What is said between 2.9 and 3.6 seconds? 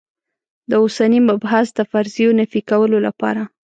لپاره.